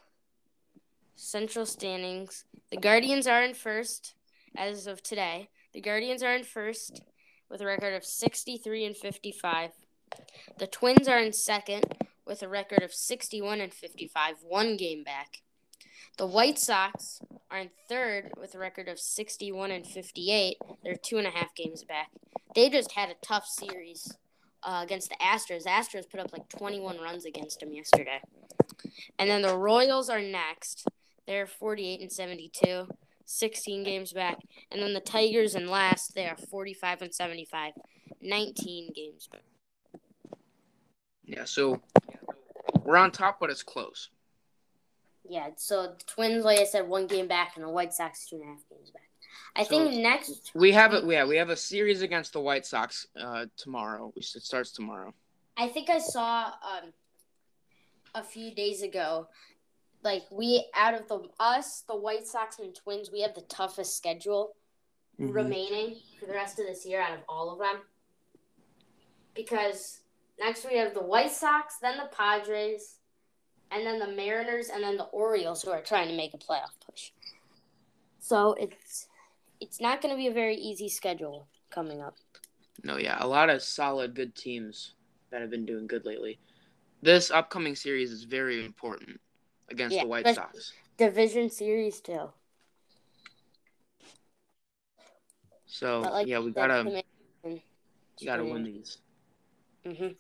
Central 1.15 1.65
standings: 1.65 2.46
the 2.72 2.77
Guardians 2.77 3.25
are 3.27 3.44
in 3.44 3.53
first 3.53 4.15
as 4.60 4.86
of 4.88 5.01
today. 5.01 5.50
The 5.74 5.82
Guardians 5.82 6.22
are 6.22 6.36
in 6.36 6.44
first 6.44 7.01
with 7.50 7.62
a 7.62 7.66
record 7.66 7.94
of 7.94 8.04
63 8.04 8.86
and 8.86 8.98
55. 8.98 9.72
The 10.58 10.68
Twins 10.68 11.08
are 11.08 11.20
in 11.20 11.34
second 11.34 11.86
with 12.25 12.44
a 12.44 12.50
record 12.50 12.84
of 12.84 12.94
61 12.94 13.62
and 13.62 13.74
55, 13.74 14.36
one 14.44 14.75
game 14.78 15.04
back. 15.04 15.38
The 16.18 16.28
White 16.28 16.60
Sox 16.60 17.22
are 17.50 17.60
in 17.60 17.70
third 17.88 18.32
with 18.38 18.54
a 18.54 18.60
record 18.60 18.89
of 18.89 19.00
61 19.00 19.72
and 19.72 19.88
58. 19.88 20.58
They're 20.84 20.96
two 20.96 21.18
and 21.18 21.25
a 21.25 21.32
half 21.32 21.56
games 21.56 21.84
back. 21.84 22.10
They 22.54 22.70
just 22.70 22.92
had 22.92 23.10
a 23.10 23.25
tough 23.25 23.48
series 23.48 24.18
uh, 24.63 24.82
against 24.84 25.10
the 25.10 25.16
Astros. 25.16 25.63
The 25.63 25.70
Astros 25.70 26.10
put 26.10 26.20
up 26.20 26.34
like 26.34 26.50
21 26.50 27.00
runs 27.00 27.25
against 27.25 27.62
them 27.62 27.72
yesterday. 27.72 28.20
And 29.18 29.30
then 29.30 29.42
the 29.42 29.58
Royals 29.58 30.10
are 30.10 30.22
next. 30.22 30.86
They're 31.25 31.48
48 31.48 32.01
and 32.01 32.12
72, 32.12 32.88
16 33.29 33.83
games 33.83 34.12
back. 34.12 34.39
And 34.71 34.81
then 34.81 34.93
the 34.93 35.00
Tigers 35.00 35.53
in 35.53 35.67
last, 35.67 36.15
they 36.15 36.25
are 36.25 36.36
45 36.36 37.03
and 37.03 37.13
75, 37.13 37.74
19 38.21 38.91
games 38.95 39.27
back. 39.31 39.43
Yeah, 41.25 41.43
so 41.45 41.79
we're 42.83 42.98
on 42.98 43.12
top, 43.12 43.39
but 43.39 43.51
it's 43.51 43.62
close. 43.62 44.09
Yeah, 45.29 45.50
so 45.57 45.93
the 45.98 46.03
Twins, 46.07 46.43
like 46.43 46.59
I 46.59 46.63
said, 46.63 46.88
one 46.88 47.05
game 47.05 47.27
back, 47.27 47.51
and 47.55 47.63
the 47.63 47.69
White 47.69 47.93
Sox 47.93 48.27
two 48.27 48.38
and 48.38 48.45
a 48.45 48.48
half 48.48 48.63
games 48.67 48.89
back. 48.89 49.03
I 49.55 49.63
So 49.63 49.69
think 49.69 50.01
next 50.01 50.51
We 50.55 50.71
have 50.71 50.95
it. 50.95 51.03
Yeah, 51.05 51.25
we 51.25 51.38
have 51.38 51.50
a 51.50 51.55
series 51.55 52.01
against 52.01 52.33
the 52.33 52.41
White 52.41 52.65
Sox 52.65 53.05
uh, 53.19 53.45
tomorrow. 53.57 54.12
It 54.15 54.24
starts 54.24 54.71
tomorrow. 54.71 55.13
I 55.55 55.67
think 55.67 55.91
I 55.91 56.00
saw 56.00 56.45
um 56.45 56.93
a 58.15 58.24
few 58.24 58.55
days 58.55 58.81
ago, 58.81 59.27
like 60.03 60.24
we 60.32 60.65
out 60.74 60.94
of 60.94 61.08
the 61.08 61.27
us, 61.39 61.82
the 61.88 61.96
White 61.96 62.27
Sox 62.27 62.60
and 62.60 62.74
Twins, 62.75 63.12
we 63.12 63.22
have 63.22 63.34
the 63.36 63.41
toughest 63.41 63.98
schedule 63.98 64.56
Mhm. 65.20 65.34
remaining 65.34 66.01
for 66.18 66.25
the 66.25 66.34
rest 66.34 66.60
of 66.60 66.65
this 66.65 66.86
year 66.86 67.01
out 67.01 67.18
of 67.18 67.24
all 67.27 67.51
of 67.51 67.60
them. 67.60 67.82
Because 69.34 70.01
next 70.38 70.65
we 70.65 70.77
have 70.77 70.94
the 70.94 71.03
White 71.03 71.32
Sox, 71.32 71.77
then 71.79 71.98
the 71.98 72.10
Padres, 72.15 73.00
and 73.72 73.86
then 73.86 74.00
the 74.00 74.08
Mariners, 74.08 74.70
and 74.70 74.84
then 74.84 74.98
the 74.98 75.06
Orioles 75.06 75.62
who 75.62 75.72
are 75.72 75.82
trying 75.82 76.08
to 76.08 76.15
make 76.15 76.34
a 76.34 76.38
playoff 76.38 76.79
push. 76.79 77.12
So 78.20 78.53
it's 78.53 79.08
it's 79.60 79.82
not 79.82 80.01
going 80.01 80.13
to 80.13 80.18
be 80.18 80.27
a 80.27 80.34
very 80.34 80.56
easy 80.56 80.88
schedule 80.88 81.50
coming 81.70 82.01
up. 82.01 82.18
No, 82.82 82.96
yeah, 82.98 83.18
a 83.20 83.27
lot 83.27 83.50
of 83.50 83.62
solid, 83.62 84.15
good 84.15 84.34
teams 84.34 84.96
that 85.32 85.41
have 85.41 85.50
been 85.50 85.65
doing 85.65 85.86
good 85.86 86.06
lately. 86.06 86.39
This 87.01 87.29
upcoming 87.29 87.75
series 87.75 88.10
is 88.12 88.24
very 88.24 88.63
important 88.63 89.20
against 89.72 89.96
Yeah, 89.96 90.04
the 90.04 90.08
White 90.10 90.28
Sox. 90.36 90.74
Division 90.98 91.50
series 91.50 92.00
too. 92.02 92.32
So 95.66 96.02
like 96.02 96.28
yeah, 96.28 96.40
we 96.40 96.52
gotta 96.52 97.04
we 97.44 97.64
gotta 98.26 98.44
win 98.44 98.64
these. 98.64 98.98
Mhm. 99.86 100.16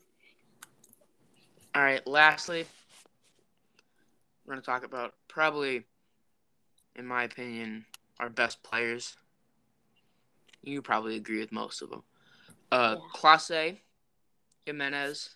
All 1.75 1.81
right. 1.81 2.05
Lastly, 2.07 2.65
we're 4.45 4.53
gonna 4.53 4.61
talk 4.61 4.83
about 4.85 5.15
probably, 5.27 5.83
in 6.95 7.05
my 7.05 7.23
opinion, 7.23 7.85
our 8.19 8.29
best 8.29 8.63
players. 8.63 9.17
You 10.61 10.81
probably 10.81 11.15
agree 11.15 11.39
with 11.39 11.51
most 11.51 11.81
of 11.81 11.89
them. 11.89 12.03
Uh, 12.71 12.95
Yeah. 12.97 13.07
Clase, 13.15 13.79
Giménez, 14.65 15.29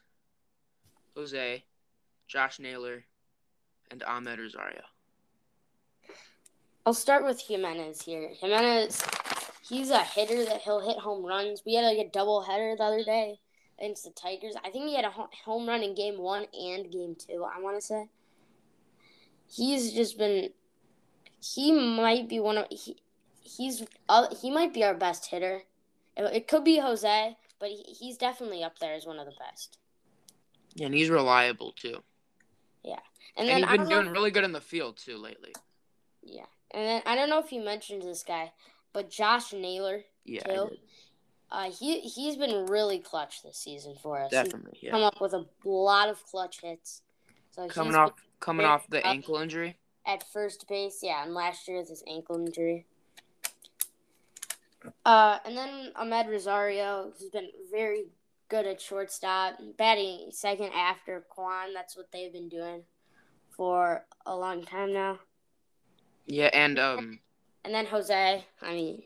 Jose, 1.15 1.63
Josh 2.27 2.59
Naylor, 2.59 3.03
and 3.93 4.01
Amed 4.01 4.39
Rosario. 4.39 4.81
I'll 6.85 6.93
start 6.93 7.23
with 7.23 7.47
Giménez 7.47 8.03
here. 8.03 8.31
Giménez, 8.41 8.99
he's 9.69 9.91
a 9.91 10.03
hitter 10.03 10.43
that 10.45 10.61
he'll 10.61 10.81
hit 10.81 10.97
home 10.97 11.25
runs. 11.25 11.61
We 11.65 11.75
had 11.75 11.85
like 11.85 11.99
a 11.99 12.09
double 12.09 12.41
header 12.41 12.75
the 12.75 12.83
other 12.83 13.03
day 13.03 13.39
against 13.79 14.03
the 14.03 14.09
Tigers. 14.09 14.55
I 14.65 14.71
think 14.71 14.87
he 14.87 14.95
had 14.95 15.05
a 15.05 15.13
home 15.45 15.67
run 15.67 15.83
in 15.83 15.95
game 15.95 16.17
one 16.17 16.47
and 16.53 16.91
game 16.91 17.15
two, 17.15 17.45
I 17.45 17.61
want 17.61 17.79
to 17.79 17.85
say. 17.85 18.09
He's 19.47 19.93
just 19.93 20.17
been, 20.17 20.49
he 21.39 21.71
might 21.71 22.27
be 22.27 22.39
one 22.39 22.57
of, 22.57 22.65
he, 22.71 22.97
he's, 23.43 23.85
uh, 24.09 24.33
he 24.41 24.49
might 24.49 24.73
be 24.73 24.83
our 24.83 24.95
best 24.95 25.27
hitter. 25.27 25.61
It, 26.17 26.47
could 26.47 26.63
be 26.63 26.79
Jose, 26.79 27.37
but 27.59 27.69
he, 27.69 27.83
he's 27.83 28.17
definitely 28.17 28.63
up 28.63 28.79
there 28.79 28.95
as 28.95 29.05
one 29.05 29.19
of 29.19 29.25
the 29.25 29.33
best. 29.39 29.77
Yeah, 30.73 30.87
and 30.87 30.95
he's 30.95 31.11
reliable 31.11 31.73
too. 31.73 32.01
And 33.35 33.49
And, 33.49 33.63
then 33.63 33.69
he's 33.69 33.77
been 33.77 33.77
don't 33.77 33.89
know 33.89 34.01
doing 34.03 34.13
really 34.13 34.31
good 34.31 34.43
in 34.43 34.51
the 34.51 34.61
field 34.61 34.97
too 34.97 35.17
lately. 35.17 35.53
Yeah. 36.21 36.45
And 36.71 36.87
then 36.87 37.01
I 37.05 37.15
don't 37.15 37.29
know 37.29 37.39
if 37.39 37.51
you 37.51 37.61
mentioned 37.61 38.01
this 38.01 38.23
guy, 38.23 38.51
but 38.93 39.09
Josh 39.09 39.53
Naylor, 39.53 40.03
Yeah, 40.25 40.43
Too. 40.43 40.69
Uh, 41.51 41.69
he 41.69 41.99
he's 41.99 42.35
been 42.35 42.65
really 42.65 42.97
clutch 42.97 43.43
this 43.43 43.57
season 43.57 43.95
for 44.01 44.19
us. 44.19 44.31
He's 44.31 44.43
definitely. 44.43 44.79
Yeah, 44.81 44.91
come 44.91 45.03
up 45.03 45.21
with 45.21 45.33
a 45.33 45.45
lot 45.63 46.09
of 46.09 46.23
clutch 46.25 46.61
hits. 46.61 47.03
So 47.51 47.67
coming 47.67 47.93
off 47.93 48.13
coming 48.39 48.65
off 48.65 48.87
the 48.89 49.05
ankle 49.05 49.37
injury. 49.37 49.77
at 50.05 50.23
first 50.33 50.67
base, 50.67 50.99
yeah, 51.03 51.23
and 51.23 51.35
last 51.35 51.67
year 51.67 51.77
with 51.77 51.89
his 51.89 52.03
ankle 52.07 52.43
injury. 52.43 52.87
Uh, 55.05 55.37
and 55.45 55.55
then 55.55 55.91
Amed 55.95 56.27
Rosario, 56.27 57.13
who's 57.17 57.29
been 57.29 57.49
very 57.71 58.05
good 58.49 58.65
at 58.65 58.81
shortstop, 58.81 59.59
batting 59.77 60.29
second 60.31 60.71
after 60.73 61.23
Kwan. 61.29 61.73
That's 61.73 61.95
what 61.95 62.11
they've 62.11 62.33
been 62.33 62.49
doing 62.49 62.81
for 63.55 64.05
a 64.25 64.35
long 64.35 64.63
time 64.63 64.93
now. 64.93 65.19
Yeah, 66.25 66.49
and 66.53 66.79
um, 66.79 67.19
And 67.65 67.73
then 67.73 67.85
Jose, 67.85 68.43
I 68.61 68.73
mean, 68.73 69.03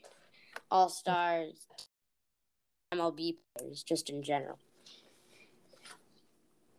all 0.71 0.89
stars, 0.89 1.67
MLB 2.93 3.37
players, 3.57 3.83
just 3.83 4.09
in 4.09 4.21
general. 4.23 4.59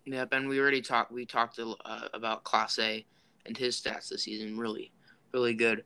yeah, 0.04 0.24
and 0.32 0.48
we 0.48 0.58
already 0.60 0.80
talked. 0.80 1.12
We 1.12 1.26
talked 1.26 1.58
a- 1.58 1.74
uh, 1.84 2.08
about 2.14 2.44
Clase 2.44 3.04
and 3.46 3.56
his 3.56 3.76
stats 3.80 4.08
this 4.08 4.22
season. 4.22 4.56
Really, 4.58 4.90
really 5.32 5.54
good. 5.54 5.84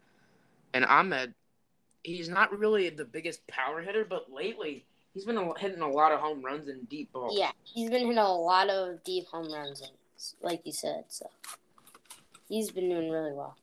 And 0.75 0.85
Amed, 0.85 1.35
he's 2.05 2.29
not 2.29 2.57
really 2.57 2.89
the 2.91 3.05
biggest 3.05 3.47
power 3.49 3.81
hitter, 3.83 4.05
but 4.05 4.31
lately 4.33 4.85
he's 5.13 5.25
been 5.25 5.37
a- 5.39 5.59
hitting 5.59 5.81
a 5.81 5.89
lot 5.91 6.13
of 6.13 6.21
home 6.21 6.43
runs 6.43 6.69
and 6.69 6.89
deep 6.89 7.13
balls. 7.13 7.37
Yeah, 7.39 7.51
he's 7.65 7.91
been 7.91 8.03
hitting 8.03 8.19
a 8.19 8.33
lot 8.33 8.69
of 8.69 9.03
deep 9.03 9.27
home 9.27 9.53
runs, 9.53 9.81
and, 9.81 9.91
like 10.41 10.61
you 10.65 10.73
said. 10.73 11.05
So 11.09 11.29
he's 12.53 12.71
been 12.71 12.91
doing 12.91 13.09
really 13.09 13.33
well. 13.33 13.57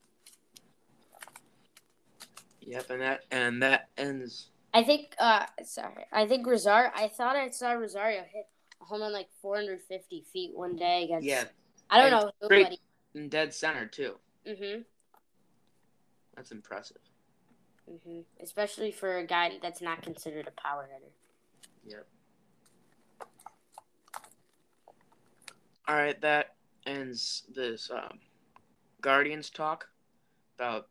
Yep, 2.62 2.90
and 2.90 3.02
that 3.02 3.22
and 3.32 3.62
that 3.62 3.90
ends. 3.98 4.48
I 4.74 4.84
think, 4.84 5.16
uh, 5.20 5.46
sorry, 5.64 6.06
I 6.12 6.28
think 6.28 6.46
Rosario. 6.46 6.92
I 6.96 7.08
thought 7.08 7.36
I 7.36 7.50
saw 7.50 7.72
Rosario 7.72 8.22
hit 8.32 8.48
a 8.82 8.86
home 8.86 9.02
run 9.02 9.14
like 9.14 9.28
450 9.42 10.26
feet 10.34 10.52
one 10.56 10.76
day 10.76 11.04
against. 11.04 11.26
Yeah, 11.28 11.46
I 11.90 12.02
don't 12.02 12.12
know 12.12 12.32
who, 12.42 12.48
great. 12.48 12.80
in 13.16 13.30
dead 13.30 13.54
center 13.54 13.86
too. 13.86 14.16
mhm, 14.48 14.84
That's 16.36 16.52
impressive. 16.52 16.98
mhm, 17.90 18.24
especially 18.42 18.92
for 18.92 19.18
a 19.18 19.26
guy 19.26 19.52
that's 19.62 19.82
not 19.82 20.02
considered 20.02 20.48
a 20.48 20.62
power 20.62 20.88
hitter. 20.92 21.12
Yep. 21.86 22.08
All 25.88 25.96
right, 25.96 26.20
that 26.22 26.54
ends 26.86 27.44
this 27.56 27.90
um, 27.92 28.20
Guardians 29.02 29.50
talk 29.50 29.88
about 30.58 30.88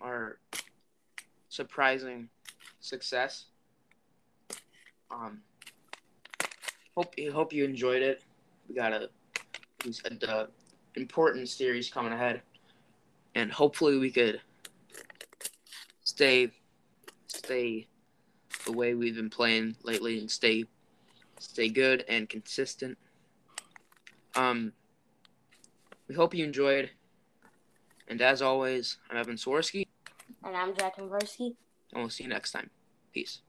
our 0.00 0.38
surprising 1.48 2.28
success. 2.80 3.46
Um, 5.10 5.40
hope 6.94 7.14
hope 7.32 7.52
you 7.52 7.64
enjoyed 7.64 8.02
it. 8.02 8.22
We 8.68 8.74
got 8.74 8.92
a 8.92 9.08
we 9.84 9.92
important 10.96 11.48
series 11.48 11.88
coming 11.88 12.12
ahead, 12.12 12.42
and 13.34 13.50
hopefully 13.50 13.98
we 13.98 14.10
could 14.10 14.40
stay 16.04 16.50
stay 17.28 17.86
the 18.66 18.72
way 18.72 18.94
we've 18.94 19.16
been 19.16 19.30
playing 19.30 19.76
lately 19.82 20.18
and 20.18 20.30
stay 20.30 20.64
stay 21.38 21.68
good 21.68 22.04
and 22.08 22.28
consistent. 22.28 22.98
Um, 24.34 24.72
we 26.08 26.14
hope 26.14 26.34
you 26.34 26.44
enjoyed, 26.44 26.90
and 28.08 28.20
as 28.22 28.42
always, 28.42 28.98
I'm 29.10 29.16
Evan 29.16 29.36
Swirsky, 29.36 29.86
And 30.44 30.56
I'm 30.56 30.74
Jack 30.74 30.96
Konversky. 30.96 31.54
and 31.92 32.02
we'll 32.02 32.10
see 32.10 32.24
you 32.24 32.30
next 32.30 32.52
time. 32.52 32.70
Peace. 33.12 33.40